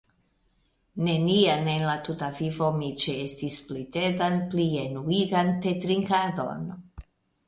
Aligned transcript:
Neniam 1.07 1.67
en 1.73 1.83
la 1.89 1.97
tuta 2.07 2.29
vivo 2.39 2.69
mi 2.77 2.89
ĉeestis 3.03 3.57
pli 3.67 3.81
tedan 3.97 4.39
pli 4.55 4.65
enuigan 4.85 5.53
tetrinkadon. 5.67 6.65